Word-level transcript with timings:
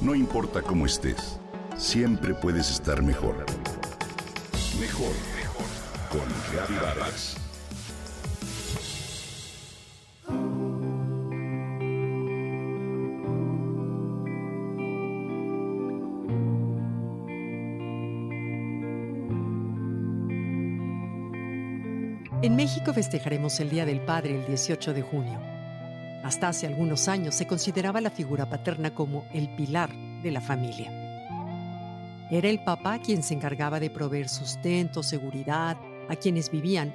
No 0.00 0.14
importa 0.14 0.62
cómo 0.62 0.86
estés, 0.86 1.38
siempre 1.76 2.32
puedes 2.32 2.70
estar 2.70 3.02
mejor. 3.02 3.44
Mejor, 4.80 5.12
mejor. 5.36 5.66
Con 6.08 6.26
Reavivadas. 6.54 7.36
En 22.42 22.56
México 22.56 22.94
festejaremos 22.94 23.60
el 23.60 23.68
Día 23.68 23.84
del 23.84 24.00
Padre 24.00 24.36
el 24.36 24.46
18 24.46 24.94
de 24.94 25.02
junio. 25.02 25.49
Hasta 26.22 26.48
hace 26.48 26.66
algunos 26.66 27.08
años 27.08 27.34
se 27.34 27.46
consideraba 27.46 28.00
la 28.00 28.10
figura 28.10 28.48
paterna 28.48 28.94
como 28.94 29.24
el 29.32 29.54
pilar 29.56 29.90
de 30.22 30.30
la 30.30 30.40
familia. 30.40 30.92
Era 32.30 32.48
el 32.48 32.62
papá 32.62 32.98
quien 32.98 33.22
se 33.22 33.34
encargaba 33.34 33.80
de 33.80 33.90
proveer 33.90 34.28
sustento, 34.28 35.02
seguridad 35.02 35.76
a 36.08 36.16
quienes 36.16 36.50
vivían 36.50 36.94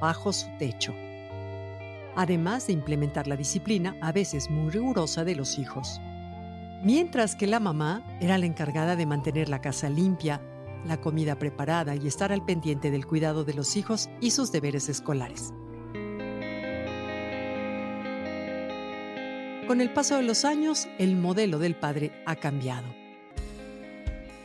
bajo 0.00 0.32
su 0.32 0.46
techo, 0.58 0.94
además 2.16 2.66
de 2.66 2.72
implementar 2.72 3.26
la 3.26 3.36
disciplina, 3.36 3.96
a 4.00 4.12
veces 4.12 4.50
muy 4.50 4.70
rigurosa, 4.70 5.24
de 5.24 5.34
los 5.34 5.58
hijos. 5.58 6.00
Mientras 6.82 7.36
que 7.36 7.46
la 7.46 7.60
mamá 7.60 8.02
era 8.20 8.38
la 8.38 8.46
encargada 8.46 8.96
de 8.96 9.04
mantener 9.04 9.50
la 9.50 9.60
casa 9.60 9.90
limpia, 9.90 10.40
la 10.86 10.98
comida 10.98 11.38
preparada 11.38 11.94
y 11.94 12.06
estar 12.06 12.32
al 12.32 12.44
pendiente 12.44 12.90
del 12.90 13.06
cuidado 13.06 13.44
de 13.44 13.52
los 13.52 13.76
hijos 13.76 14.08
y 14.20 14.30
sus 14.30 14.50
deberes 14.50 14.88
escolares. 14.88 15.52
Con 19.66 19.80
el 19.80 19.92
paso 19.92 20.16
de 20.16 20.22
los 20.22 20.44
años, 20.44 20.88
el 20.98 21.16
modelo 21.16 21.58
del 21.58 21.76
padre 21.76 22.12
ha 22.26 22.36
cambiado. 22.36 22.86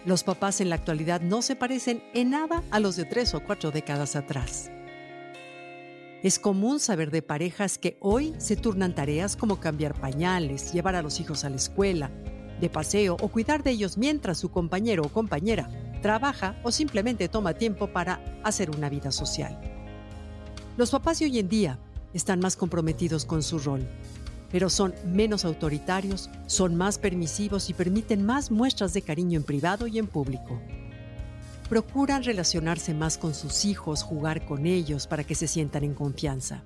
Los 0.05 0.23
papás 0.23 0.61
en 0.61 0.69
la 0.69 0.75
actualidad 0.75 1.21
no 1.21 1.41
se 1.41 1.55
parecen 1.55 2.03
en 2.13 2.29
nada 2.29 2.63
a 2.69 2.79
los 2.79 2.95
de 2.95 3.05
tres 3.05 3.33
o 3.33 3.39
cuatro 3.39 3.71
décadas 3.71 4.15
atrás. 4.15 4.69
Es 6.21 6.37
común 6.37 6.79
saber 6.79 7.11
de 7.11 7.21
parejas 7.21 7.77
que 7.77 7.97
hoy 8.01 8.35
se 8.37 8.55
turnan 8.55 8.93
tareas 8.93 9.35
como 9.35 9.59
cambiar 9.59 9.99
pañales, 9.99 10.73
llevar 10.73 10.95
a 10.95 11.01
los 11.01 11.19
hijos 11.19 11.43
a 11.43 11.49
la 11.49 11.55
escuela, 11.55 12.11
de 12.59 12.69
paseo 12.69 13.17
o 13.19 13.27
cuidar 13.29 13.63
de 13.63 13.71
ellos 13.71 13.97
mientras 13.97 14.37
su 14.37 14.49
compañero 14.49 15.03
o 15.03 15.09
compañera 15.09 15.69
trabaja 16.01 16.55
o 16.63 16.71
simplemente 16.71 17.27
toma 17.27 17.55
tiempo 17.55 17.87
para 17.87 18.23
hacer 18.43 18.69
una 18.69 18.89
vida 18.89 19.11
social. 19.11 19.59
Los 20.77 20.91
papás 20.91 21.19
de 21.19 21.25
hoy 21.25 21.39
en 21.39 21.49
día 21.49 21.79
están 22.13 22.39
más 22.39 22.55
comprometidos 22.55 23.25
con 23.25 23.41
su 23.41 23.59
rol, 23.59 23.87
pero 24.55 24.69
son 24.69 24.95
menos 25.03 25.43
autoritarios, 25.43 26.29
son 26.47 26.77
más 26.77 26.97
permisivos 26.97 27.69
y 27.69 27.73
permiten 27.73 28.25
más 28.25 28.51
muestras 28.51 28.93
de 28.93 29.01
cariño 29.01 29.35
en 29.37 29.43
privado 29.43 29.85
y 29.85 29.99
en 29.99 30.07
público. 30.07 30.61
Procuran 31.67 32.23
relacionarse 32.23 32.93
más 32.93 33.17
con 33.17 33.33
sus 33.33 33.65
hijos, 33.65 34.01
jugar 34.01 34.45
con 34.45 34.65
ellos 34.65 35.07
para 35.07 35.25
que 35.25 35.35
se 35.35 35.47
sientan 35.49 35.83
en 35.83 35.93
confianza. 35.93 36.63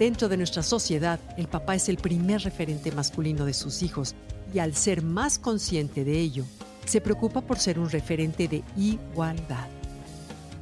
Dentro 0.00 0.28
de 0.28 0.36
nuestra 0.36 0.64
sociedad, 0.64 1.20
el 1.36 1.46
papá 1.46 1.76
es 1.76 1.88
el 1.88 1.98
primer 1.98 2.40
referente 2.40 2.90
masculino 2.90 3.44
de 3.44 3.54
sus 3.54 3.84
hijos 3.84 4.16
y 4.52 4.58
al 4.58 4.74
ser 4.74 5.04
más 5.04 5.38
consciente 5.38 6.02
de 6.02 6.18
ello, 6.18 6.44
se 6.86 7.00
preocupa 7.00 7.40
por 7.40 7.60
ser 7.60 7.78
un 7.78 7.88
referente 7.88 8.48
de 8.48 8.64
igualdad, 8.76 9.68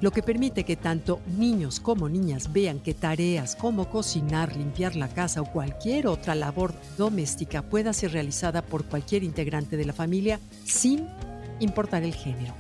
lo 0.01 0.11
que 0.11 0.23
permite 0.23 0.65
que 0.65 0.77
tanto 0.77 1.21
niños 1.39 1.81
como 1.81 2.09
niñas 2.09 2.53
vean 2.53 2.81
que 2.81 2.95
tareas 2.95 3.57
como 3.57 3.89
cocinar, 3.89 4.55
limpiar 4.57 4.95
la 4.95 5.09
casa 5.09 5.41
o 5.41 5.51
cualquier 5.51 6.07
otra 6.07 6.35
labor 6.35 6.75
doméstica 6.99 7.63
pueda 7.63 7.93
ser 7.93 8.13
realizada 8.13 8.63
por 8.63 8.85
cualquier 8.85 9.23
integrante 9.23 9.77
de 9.77 9.85
la 9.87 9.93
familia 9.93 10.39
sin 10.65 11.07
importar 11.61 12.03
el 12.03 12.15
género. 12.15 12.55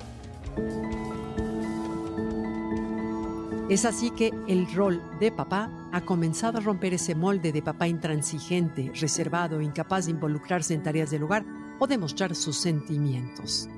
Es 3.69 3.84
así 3.84 4.11
que 4.13 4.33
el 4.46 4.73
rol 4.73 5.02
de 5.19 5.33
papá 5.33 5.70
ha 5.92 6.01
comenzado 6.02 6.58
a 6.58 6.61
romper 6.61 6.95
ese 6.95 7.17
molde 7.17 7.52
de 7.52 7.63
papá 7.63 7.89
intransigente, 7.89 8.92
reservado, 8.95 9.61
incapaz 9.61 10.07
de 10.07 10.13
involucrarse 10.13 10.73
en 10.73 10.85
tareas 10.85 11.11
del 11.11 11.25
hogar 11.25 11.45
o 11.80 11.86
demostrar 11.89 12.35
sus 12.36 12.57
sentimientos. 12.57 13.69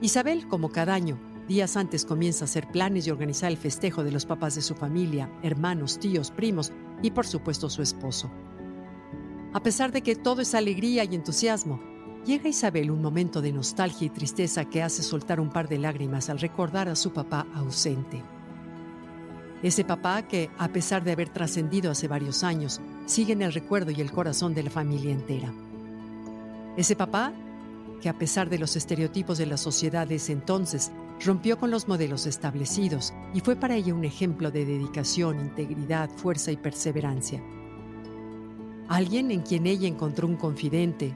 Isabel, 0.00 0.48
como 0.48 0.72
cada 0.72 0.94
año, 0.94 1.18
días 1.46 1.76
antes 1.76 2.04
comienza 2.04 2.44
a 2.44 2.46
hacer 2.46 2.68
planes 2.68 3.06
y 3.06 3.10
organizar 3.10 3.50
el 3.50 3.56
festejo 3.56 4.04
de 4.04 4.10
los 4.10 4.26
papás 4.26 4.54
de 4.54 4.62
su 4.62 4.74
familia, 4.74 5.30
hermanos, 5.42 5.98
tíos, 5.98 6.30
primos 6.30 6.72
y 7.02 7.10
por 7.10 7.26
supuesto 7.26 7.68
su 7.68 7.82
esposo. 7.82 8.30
A 9.52 9.62
pesar 9.62 9.92
de 9.92 10.02
que 10.02 10.16
todo 10.16 10.42
es 10.42 10.54
alegría 10.54 11.04
y 11.04 11.14
entusiasmo, 11.14 11.80
llega 12.24 12.48
Isabel 12.48 12.90
un 12.90 13.02
momento 13.02 13.40
de 13.40 13.52
nostalgia 13.52 14.06
y 14.06 14.10
tristeza 14.10 14.64
que 14.64 14.82
hace 14.82 15.02
soltar 15.02 15.38
un 15.38 15.50
par 15.50 15.68
de 15.68 15.78
lágrimas 15.78 16.30
al 16.30 16.40
recordar 16.40 16.88
a 16.88 16.96
su 16.96 17.12
papá 17.12 17.46
ausente. 17.54 18.22
Ese 19.62 19.84
papá 19.84 20.26
que, 20.26 20.50
a 20.58 20.68
pesar 20.68 21.04
de 21.04 21.12
haber 21.12 21.28
trascendido 21.28 21.90
hace 21.90 22.08
varios 22.08 22.42
años, 22.42 22.80
sigue 23.06 23.32
en 23.32 23.42
el 23.42 23.52
recuerdo 23.52 23.90
y 23.90 24.00
el 24.00 24.10
corazón 24.10 24.54
de 24.54 24.62
la 24.62 24.70
familia 24.70 25.12
entera. 25.12 25.54
Ese 26.76 26.96
papá 26.96 27.32
que 28.02 28.10
a 28.10 28.18
pesar 28.18 28.50
de 28.50 28.58
los 28.58 28.76
estereotipos 28.76 29.38
de 29.38 29.46
la 29.46 29.56
sociedad 29.56 30.06
de 30.06 30.20
entonces, 30.28 30.92
rompió 31.20 31.58
con 31.58 31.70
los 31.70 31.88
modelos 31.88 32.26
establecidos 32.26 33.14
y 33.32 33.40
fue 33.40 33.56
para 33.56 33.76
ella 33.76 33.94
un 33.94 34.04
ejemplo 34.04 34.50
de 34.50 34.64
dedicación, 34.64 35.40
integridad, 35.40 36.10
fuerza 36.10 36.52
y 36.52 36.56
perseverancia. 36.56 37.42
Alguien 38.88 39.30
en 39.30 39.40
quien 39.40 39.66
ella 39.66 39.88
encontró 39.88 40.26
un 40.26 40.36
confidente, 40.36 41.14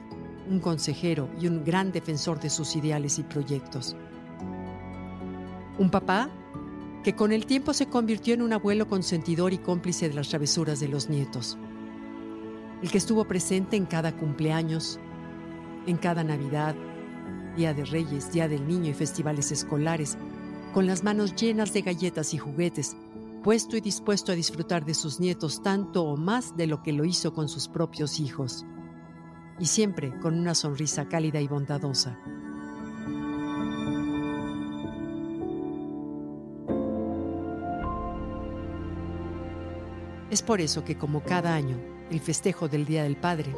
un 0.49 0.59
consejero 0.59 1.29
y 1.39 1.47
un 1.47 1.63
gran 1.63 1.91
defensor 1.91 2.39
de 2.39 2.49
sus 2.49 2.75
ideales 2.75 3.19
y 3.19 3.23
proyectos. 3.23 3.95
Un 5.77 5.89
papá 5.91 6.29
que 7.03 7.15
con 7.15 7.31
el 7.31 7.45
tiempo 7.45 7.73
se 7.73 7.87
convirtió 7.87 8.33
en 8.33 8.41
un 8.41 8.53
abuelo 8.53 8.87
consentidor 8.87 9.53
y 9.53 9.59
cómplice 9.59 10.09
de 10.09 10.15
las 10.15 10.29
travesuras 10.29 10.79
de 10.79 10.87
los 10.87 11.09
nietos. 11.09 11.57
El 12.81 12.91
que 12.91 12.97
estuvo 12.97 13.25
presente 13.25 13.77
en 13.77 13.85
cada 13.85 14.15
cumpleaños, 14.15 14.99
en 15.85 15.97
cada 15.97 16.23
Navidad, 16.23 16.75
Día 17.59 17.73
de 17.73 17.83
Reyes, 17.83 18.31
Día 18.31 18.47
del 18.47 18.65
Niño 18.65 18.91
y 18.91 18.93
festivales 18.93 19.51
escolares, 19.51 20.17
con 20.73 20.87
las 20.87 21.03
manos 21.03 21.35
llenas 21.35 21.73
de 21.73 21.81
galletas 21.81 22.33
y 22.33 22.37
juguetes, 22.37 22.95
puesto 23.43 23.75
y 23.75 23.81
dispuesto 23.81 24.31
a 24.31 24.35
disfrutar 24.35 24.85
de 24.85 24.93
sus 24.93 25.19
nietos 25.19 25.61
tanto 25.61 26.05
o 26.05 26.15
más 26.15 26.55
de 26.55 26.67
lo 26.67 26.81
que 26.81 26.93
lo 26.93 27.03
hizo 27.03 27.33
con 27.33 27.49
sus 27.49 27.67
propios 27.67 28.21
hijos, 28.21 28.65
y 29.59 29.65
siempre 29.65 30.17
con 30.21 30.39
una 30.39 30.55
sonrisa 30.55 31.09
cálida 31.09 31.41
y 31.41 31.49
bondadosa. 31.49 32.17
Es 40.31 40.41
por 40.41 40.61
eso 40.61 40.85
que 40.85 40.97
como 40.97 41.23
cada 41.23 41.55
año, 41.55 41.77
el 42.09 42.21
festejo 42.21 42.69
del 42.69 42.85
Día 42.85 43.03
del 43.03 43.17
Padre 43.17 43.53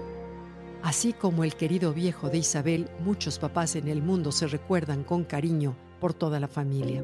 Así 0.84 1.14
como 1.14 1.44
el 1.44 1.56
querido 1.56 1.94
viejo 1.94 2.30
de 2.30 2.40
Isabel, 2.40 2.90
muchos 3.04 3.38
papás 3.38 3.76
en 3.76 3.88
el 3.88 4.02
mundo 4.02 4.32
se 4.32 4.48
recuerdan 4.48 5.04
con 5.04 5.24
cariño 5.24 5.76
por 6.00 6.14
toda 6.14 6.40
la 6.40 6.48
familia. 6.48 7.04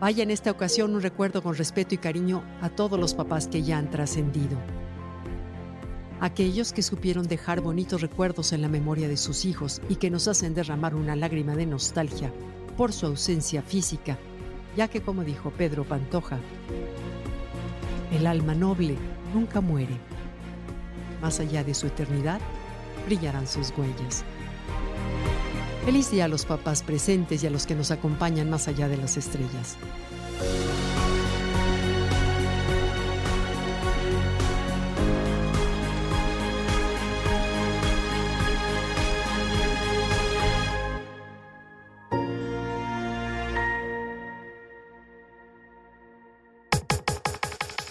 Vaya 0.00 0.22
en 0.22 0.30
esta 0.30 0.50
ocasión 0.50 0.94
un 0.94 1.02
recuerdo 1.02 1.42
con 1.42 1.54
respeto 1.54 1.94
y 1.94 1.98
cariño 1.98 2.42
a 2.62 2.70
todos 2.70 2.98
los 2.98 3.12
papás 3.12 3.46
que 3.48 3.62
ya 3.62 3.76
han 3.76 3.90
trascendido. 3.90 4.56
Aquellos 6.20 6.72
que 6.72 6.82
supieron 6.82 7.28
dejar 7.28 7.60
bonitos 7.60 8.00
recuerdos 8.00 8.54
en 8.54 8.62
la 8.62 8.68
memoria 8.68 9.08
de 9.08 9.18
sus 9.18 9.44
hijos 9.44 9.82
y 9.90 9.96
que 9.96 10.10
nos 10.10 10.26
hacen 10.26 10.54
derramar 10.54 10.94
una 10.94 11.16
lágrima 11.16 11.54
de 11.54 11.66
nostalgia 11.66 12.32
por 12.78 12.94
su 12.94 13.04
ausencia 13.04 13.60
física, 13.60 14.18
ya 14.76 14.88
que 14.88 15.02
como 15.02 15.24
dijo 15.24 15.50
Pedro 15.50 15.84
Pantoja, 15.84 16.38
el 18.12 18.26
alma 18.26 18.54
noble 18.54 18.96
nunca 19.34 19.60
muere 19.60 19.98
más 21.20 21.40
allá 21.40 21.64
de 21.64 21.74
su 21.74 21.86
eternidad, 21.86 22.40
brillarán 23.06 23.46
sus 23.46 23.72
huellas. 23.76 24.24
Feliz 25.84 26.10
día 26.10 26.26
a 26.26 26.28
los 26.28 26.44
papás 26.44 26.82
presentes 26.82 27.42
y 27.42 27.46
a 27.46 27.50
los 27.50 27.66
que 27.66 27.74
nos 27.74 27.90
acompañan 27.90 28.50
más 28.50 28.68
allá 28.68 28.88
de 28.88 28.96
las 28.96 29.16
estrellas. 29.16 29.76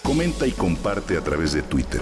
Comenta 0.04 0.48
y 0.48 0.52
comparte 0.52 1.18
a 1.18 1.22
través 1.22 1.54
de 1.54 1.62
Twitter. 1.62 2.02